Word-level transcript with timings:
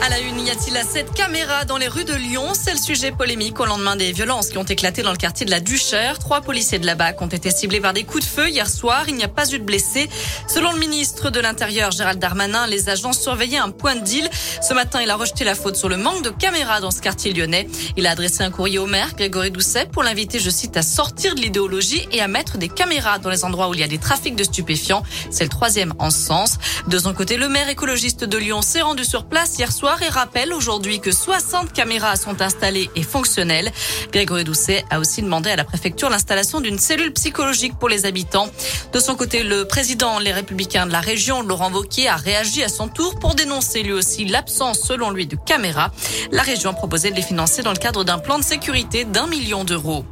À 0.00 0.08
la 0.10 0.20
une, 0.20 0.46
y 0.46 0.50
a-t-il 0.50 0.76
assez 0.76 1.02
de 1.02 1.10
caméras 1.10 1.64
dans 1.64 1.76
les 1.76 1.88
rues 1.88 2.04
de 2.04 2.14
Lyon 2.14 2.52
C'est 2.54 2.72
le 2.72 2.78
sujet 2.78 3.10
polémique 3.10 3.58
au 3.58 3.64
lendemain 3.64 3.96
des 3.96 4.12
violences 4.12 4.48
qui 4.48 4.56
ont 4.56 4.62
éclaté 4.62 5.02
dans 5.02 5.10
le 5.10 5.16
quartier 5.16 5.44
de 5.44 5.50
la 5.50 5.58
Duchère. 5.58 6.20
Trois 6.20 6.40
policiers 6.40 6.78
de 6.78 6.86
la 6.86 6.94
BAC 6.94 7.20
ont 7.20 7.26
été 7.26 7.50
ciblés 7.50 7.80
par 7.80 7.92
des 7.92 8.04
coups 8.04 8.24
de 8.24 8.28
feu 8.28 8.48
hier 8.48 8.68
soir. 8.70 9.08
Il 9.08 9.16
n'y 9.16 9.24
a 9.24 9.28
pas 9.28 9.50
eu 9.50 9.58
de 9.58 9.64
blessés. 9.64 10.08
Selon 10.46 10.70
le 10.70 10.78
ministre 10.78 11.30
de 11.30 11.40
l'Intérieur, 11.40 11.90
Gérald 11.90 12.20
Darmanin, 12.20 12.68
les 12.68 12.88
agents 12.88 13.12
surveillaient 13.12 13.58
un 13.58 13.70
point 13.70 13.96
de 13.96 14.04
deal. 14.04 14.30
Ce 14.62 14.72
matin, 14.72 15.00
il 15.02 15.10
a 15.10 15.16
rejeté 15.16 15.42
la 15.42 15.56
faute 15.56 15.74
sur 15.74 15.88
le 15.88 15.96
manque 15.96 16.22
de 16.22 16.30
caméras 16.30 16.80
dans 16.80 16.92
ce 16.92 17.00
quartier 17.00 17.32
lyonnais. 17.32 17.66
Il 17.96 18.06
a 18.06 18.12
adressé 18.12 18.44
un 18.44 18.52
courrier 18.52 18.78
au 18.78 18.86
maire, 18.86 19.16
Grégory 19.16 19.50
Doucet, 19.50 19.86
pour 19.86 20.04
l'inviter, 20.04 20.38
je 20.38 20.50
cite, 20.50 20.76
à 20.76 20.82
sortir 20.82 21.34
de 21.34 21.40
l'idéologie 21.40 22.06
et 22.12 22.20
à 22.20 22.28
mettre 22.28 22.56
des 22.56 22.68
caméras 22.68 23.18
dans 23.18 23.30
les 23.30 23.44
endroits 23.44 23.68
où 23.68 23.74
il 23.74 23.80
y 23.80 23.84
a 23.84 23.88
des 23.88 23.98
trafics 23.98 24.36
de 24.36 24.44
stupéfiants. 24.44 25.02
C'est 25.32 25.44
le 25.44 25.50
troisième 25.50 25.92
en 25.98 26.10
sens. 26.10 26.58
De 26.86 26.98
son 26.98 27.14
côté, 27.14 27.36
le 27.36 27.48
maire 27.48 27.68
écologiste 27.68 28.22
de 28.22 28.38
Lyon 28.38 28.62
s'est 28.62 28.82
rendu 28.82 29.04
sur 29.04 29.24
place 29.24 29.58
hier 29.58 29.72
soir 29.72 29.87
et 29.96 30.08
rappelle 30.08 30.52
aujourd'hui 30.52 31.00
que 31.00 31.10
60 31.10 31.72
caméras 31.72 32.16
sont 32.16 32.42
installées 32.42 32.90
et 32.94 33.02
fonctionnelles. 33.02 33.72
Grégory 34.12 34.44
Doucet 34.44 34.84
a 34.90 35.00
aussi 35.00 35.22
demandé 35.22 35.50
à 35.50 35.56
la 35.56 35.64
préfecture 35.64 36.10
l'installation 36.10 36.60
d'une 36.60 36.78
cellule 36.78 37.12
psychologique 37.14 37.78
pour 37.78 37.88
les 37.88 38.04
habitants. 38.04 38.48
De 38.92 39.00
son 39.00 39.16
côté, 39.16 39.42
le 39.42 39.64
président 39.66 40.18
Les 40.18 40.32
Républicains 40.32 40.86
de 40.86 40.92
la 40.92 41.00
région, 41.00 41.42
Laurent 41.42 41.72
Wauquiez, 41.72 42.08
a 42.08 42.16
réagi 42.16 42.62
à 42.62 42.68
son 42.68 42.88
tour 42.88 43.18
pour 43.18 43.34
dénoncer 43.34 43.82
lui 43.82 43.92
aussi 43.92 44.26
l'absence, 44.26 44.80
selon 44.80 45.10
lui, 45.10 45.26
de 45.26 45.36
caméras. 45.36 45.90
La 46.32 46.42
région 46.42 46.70
a 46.70 46.74
proposé 46.74 47.10
de 47.10 47.16
les 47.16 47.22
financer 47.22 47.62
dans 47.62 47.72
le 47.72 47.78
cadre 47.78 48.04
d'un 48.04 48.18
plan 48.18 48.38
de 48.38 48.44
sécurité 48.44 49.04
d'un 49.04 49.26
million 49.26 49.64
d'euros. 49.64 50.04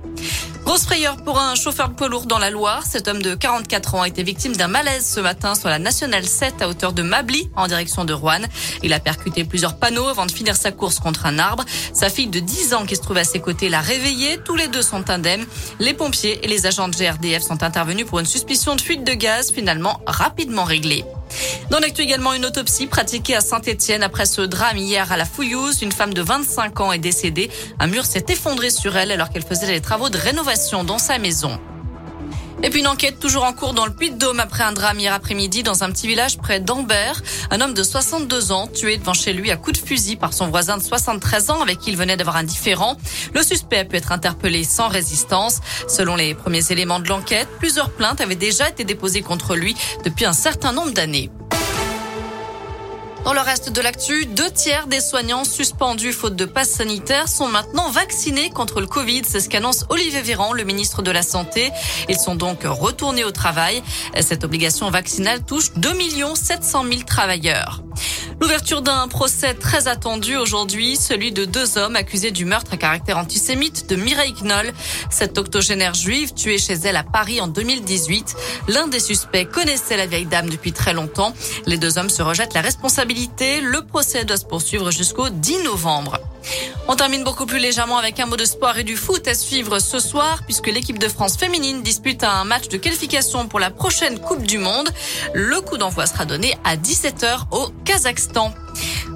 Grosse 0.66 0.82
frayeur 0.82 1.18
pour 1.18 1.38
un 1.38 1.54
chauffeur 1.54 1.90
de 1.90 1.94
poids 1.94 2.08
lourd 2.08 2.26
dans 2.26 2.40
la 2.40 2.50
Loire. 2.50 2.82
Cet 2.84 3.06
homme 3.06 3.22
de 3.22 3.36
44 3.36 3.94
ans 3.94 4.02
a 4.02 4.08
été 4.08 4.24
victime 4.24 4.56
d'un 4.56 4.66
malaise 4.66 5.08
ce 5.08 5.20
matin 5.20 5.54
sur 5.54 5.68
la 5.68 5.78
nationale 5.78 6.26
7 6.26 6.60
à 6.60 6.68
hauteur 6.68 6.92
de 6.92 7.04
Mably 7.04 7.48
en 7.54 7.68
direction 7.68 8.04
de 8.04 8.12
Rouen. 8.12 8.42
Il 8.82 8.92
a 8.92 8.98
percuté 8.98 9.44
plusieurs 9.44 9.76
panneaux 9.78 10.08
avant 10.08 10.26
de 10.26 10.32
finir 10.32 10.56
sa 10.56 10.72
course 10.72 10.98
contre 10.98 11.24
un 11.24 11.38
arbre. 11.38 11.64
Sa 11.92 12.10
fille 12.10 12.26
de 12.26 12.40
10 12.40 12.74
ans 12.74 12.84
qui 12.84 12.96
se 12.96 13.00
trouve 13.00 13.18
à 13.18 13.22
ses 13.22 13.38
côtés 13.38 13.68
l'a 13.68 13.80
réveillé. 13.80 14.38
Tous 14.44 14.56
les 14.56 14.66
deux 14.66 14.82
sont 14.82 15.08
indemnes. 15.08 15.46
Les 15.78 15.94
pompiers 15.94 16.44
et 16.44 16.48
les 16.48 16.66
agents 16.66 16.88
de 16.88 16.96
GRDF 16.96 17.44
sont 17.44 17.62
intervenus 17.62 18.04
pour 18.04 18.18
une 18.18 18.26
suspicion 18.26 18.74
de 18.74 18.80
fuite 18.80 19.04
de 19.04 19.12
gaz 19.12 19.52
finalement 19.52 20.00
rapidement 20.04 20.64
réglée. 20.64 21.04
Dans 21.70 21.80
l'actu 21.80 22.02
également, 22.02 22.32
une 22.32 22.46
autopsie 22.46 22.86
pratiquée 22.86 23.34
à 23.34 23.40
Saint-Etienne 23.40 24.04
après 24.04 24.24
ce 24.24 24.40
drame 24.40 24.76
hier 24.76 25.10
à 25.10 25.16
la 25.16 25.24
Fouillouse. 25.24 25.82
Une 25.82 25.90
femme 25.90 26.14
de 26.14 26.22
25 26.22 26.80
ans 26.80 26.92
est 26.92 26.98
décédée. 26.98 27.50
Un 27.80 27.88
mur 27.88 28.04
s'est 28.04 28.24
effondré 28.28 28.70
sur 28.70 28.96
elle 28.96 29.10
alors 29.10 29.30
qu'elle 29.30 29.44
faisait 29.44 29.66
des 29.66 29.80
travaux 29.80 30.08
de 30.08 30.16
rénovation 30.16 30.84
dans 30.84 30.98
sa 30.98 31.18
maison. 31.18 31.58
Et 32.62 32.70
puis 32.70 32.80
une 32.80 32.86
enquête 32.86 33.18
toujours 33.18 33.44
en 33.44 33.52
cours 33.52 33.74
dans 33.74 33.84
le 33.84 33.92
Puy-de-Dôme 33.92 34.40
après 34.40 34.62
un 34.62 34.72
drame 34.72 34.98
hier 34.98 35.12
après-midi 35.12 35.62
dans 35.62 35.84
un 35.84 35.90
petit 35.90 36.06
village 36.06 36.38
près 36.38 36.60
d'Ambert. 36.60 37.20
Un 37.50 37.60
homme 37.60 37.74
de 37.74 37.82
62 37.82 38.52
ans 38.52 38.68
tué 38.68 38.96
devant 38.96 39.12
chez 39.12 39.32
lui 39.32 39.50
à 39.50 39.56
coups 39.56 39.80
de 39.80 39.86
fusil 39.86 40.16
par 40.16 40.32
son 40.32 40.48
voisin 40.48 40.78
de 40.78 40.82
73 40.82 41.50
ans 41.50 41.60
avec 41.60 41.80
qui 41.80 41.90
il 41.90 41.96
venait 41.96 42.16
d'avoir 42.16 42.36
un 42.36 42.44
différend. 42.44 42.96
Le 43.34 43.42
suspect 43.42 43.78
a 43.78 43.84
pu 43.84 43.96
être 43.96 44.12
interpellé 44.12 44.62
sans 44.62 44.88
résistance. 44.88 45.60
Selon 45.88 46.14
les 46.14 46.34
premiers 46.34 46.70
éléments 46.70 47.00
de 47.00 47.08
l'enquête, 47.08 47.48
plusieurs 47.58 47.90
plaintes 47.90 48.20
avaient 48.20 48.36
déjà 48.36 48.70
été 48.70 48.84
déposées 48.84 49.22
contre 49.22 49.56
lui 49.56 49.76
depuis 50.04 50.24
un 50.24 50.32
certain 50.32 50.72
nombre 50.72 50.92
d'années. 50.92 51.30
Dans 53.26 53.34
le 53.34 53.40
reste 53.40 53.72
de 53.72 53.80
l'actu, 53.80 54.24
deux 54.24 54.52
tiers 54.52 54.86
des 54.86 55.00
soignants 55.00 55.42
suspendus 55.42 56.12
faute 56.12 56.36
de 56.36 56.44
passe 56.44 56.70
sanitaire 56.70 57.26
sont 57.26 57.48
maintenant 57.48 57.90
vaccinés 57.90 58.50
contre 58.50 58.80
le 58.80 58.86
Covid. 58.86 59.22
C'est 59.26 59.40
ce 59.40 59.48
qu'annonce 59.48 59.84
Olivier 59.88 60.22
Véran, 60.22 60.52
le 60.52 60.62
ministre 60.62 61.02
de 61.02 61.10
la 61.10 61.22
Santé. 61.22 61.72
Ils 62.08 62.20
sont 62.20 62.36
donc 62.36 62.60
retournés 62.62 63.24
au 63.24 63.32
travail. 63.32 63.82
Cette 64.20 64.44
obligation 64.44 64.90
vaccinale 64.90 65.42
touche 65.44 65.72
2 65.74 65.92
700 66.36 66.84
000 66.84 67.02
travailleurs. 67.04 67.82
L'ouverture 68.46 68.80
d'un 68.80 69.08
procès 69.08 69.54
très 69.54 69.88
attendu 69.88 70.36
aujourd'hui, 70.36 70.94
celui 70.94 71.32
de 71.32 71.44
deux 71.44 71.78
hommes 71.78 71.96
accusés 71.96 72.30
du 72.30 72.44
meurtre 72.44 72.74
à 72.74 72.76
caractère 72.76 73.18
antisémite 73.18 73.90
de 73.90 73.96
Mireille 73.96 74.36
Knoll, 74.40 74.72
cette 75.10 75.36
octogénaire 75.36 75.94
juive 75.94 76.32
tuée 76.32 76.56
chez 76.56 76.74
elle 76.74 76.94
à 76.94 77.02
Paris 77.02 77.40
en 77.40 77.48
2018. 77.48 78.36
L'un 78.68 78.86
des 78.86 79.00
suspects 79.00 79.50
connaissait 79.50 79.96
la 79.96 80.06
vieille 80.06 80.26
dame 80.26 80.48
depuis 80.48 80.72
très 80.72 80.92
longtemps. 80.92 81.34
Les 81.66 81.76
deux 81.76 81.98
hommes 81.98 82.08
se 82.08 82.22
rejettent 82.22 82.54
la 82.54 82.60
responsabilité. 82.60 83.60
Le 83.60 83.84
procès 83.84 84.24
doit 84.24 84.36
se 84.36 84.44
poursuivre 84.44 84.92
jusqu'au 84.92 85.28
10 85.28 85.64
novembre. 85.64 86.20
On 86.88 86.94
termine 86.94 87.24
beaucoup 87.24 87.46
plus 87.46 87.58
légèrement 87.58 87.98
avec 87.98 88.20
un 88.20 88.26
mot 88.26 88.36
de 88.36 88.44
sport 88.44 88.78
et 88.78 88.84
du 88.84 88.96
foot 88.96 89.26
à 89.26 89.34
suivre 89.34 89.80
ce 89.80 89.98
soir 89.98 90.42
puisque 90.44 90.68
l'équipe 90.68 91.00
de 91.00 91.08
France 91.08 91.36
féminine 91.36 91.82
dispute 91.82 92.22
un 92.22 92.44
match 92.44 92.68
de 92.68 92.76
qualification 92.76 93.48
pour 93.48 93.58
la 93.58 93.70
prochaine 93.70 94.20
Coupe 94.20 94.44
du 94.44 94.58
Monde. 94.58 94.88
Le 95.34 95.60
coup 95.60 95.78
d'envoi 95.78 96.06
sera 96.06 96.26
donné 96.26 96.56
à 96.62 96.76
17h 96.76 97.46
au 97.50 97.70
Kazakhstan. 97.84 98.54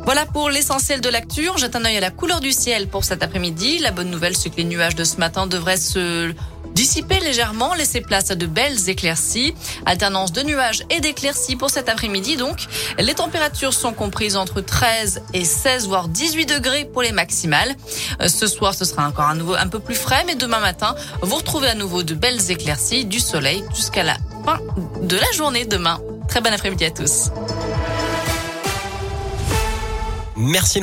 Voilà 0.04 0.26
pour 0.26 0.50
l'essentiel 0.50 1.00
de 1.00 1.08
l'actu. 1.08 1.48
Jette 1.58 1.76
un 1.76 1.84
œil 1.84 1.98
à 1.98 2.00
la 2.00 2.10
couleur 2.10 2.40
du 2.40 2.50
ciel 2.50 2.88
pour 2.88 3.04
cet 3.04 3.22
après-midi. 3.22 3.78
La 3.78 3.92
bonne 3.92 4.10
nouvelle, 4.10 4.36
c'est 4.36 4.50
que 4.50 4.56
les 4.56 4.64
nuages 4.64 4.96
de 4.96 5.04
ce 5.04 5.18
matin 5.18 5.46
devraient 5.46 5.76
se 5.76 6.32
dissiper 6.74 7.20
légèrement, 7.20 7.74
laisser 7.74 8.00
place 8.00 8.30
à 8.30 8.34
de 8.34 8.46
belles 8.46 8.88
éclaircies. 8.88 9.54
Alternance 9.86 10.32
de 10.32 10.42
nuages 10.42 10.84
et 10.90 11.00
d'éclaircies 11.00 11.56
pour 11.56 11.70
cet 11.70 11.88
après-midi. 11.88 12.36
Donc, 12.36 12.66
les 12.98 13.14
températures 13.14 13.74
sont 13.74 13.92
comprises 13.92 14.36
entre 14.36 14.60
13 14.60 15.22
et 15.34 15.44
16, 15.44 15.88
voire 15.88 16.08
18 16.08 16.46
degrés 16.46 16.84
pour 16.84 17.02
les 17.02 17.12
maximales. 17.12 17.74
Euh, 18.20 18.28
ce 18.28 18.46
soir, 18.46 18.74
ce 18.74 18.84
sera 18.84 19.06
encore 19.06 19.26
un 19.26 19.34
nouveau 19.34 19.54
un 19.54 19.68
peu 19.68 19.80
plus 19.80 19.94
frais, 19.94 20.24
mais 20.26 20.34
demain 20.34 20.60
matin, 20.60 20.94
vous 21.22 21.36
retrouvez 21.36 21.68
à 21.68 21.74
nouveau 21.74 22.02
de 22.02 22.14
belles 22.14 22.50
éclaircies, 22.50 23.04
du 23.04 23.20
soleil 23.20 23.64
jusqu'à 23.74 24.02
la 24.02 24.16
fin 24.44 24.58
de 25.02 25.16
la 25.16 25.32
journée 25.32 25.64
demain. 25.64 26.00
Très 26.28 26.40
bon 26.40 26.52
après-midi 26.52 26.84
à 26.84 26.90
tous. 26.90 27.30
Merci. 30.36 30.78